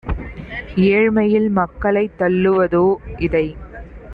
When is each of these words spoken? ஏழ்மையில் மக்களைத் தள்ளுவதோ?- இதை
ஏழ்மையில் 0.87 1.49
மக்களைத் 1.49 2.17
தள்ளுவதோ?- 2.19 2.85
இதை 3.19 3.45